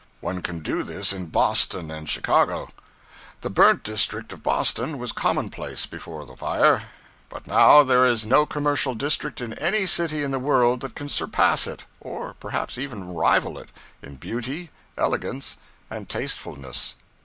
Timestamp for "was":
4.97-5.11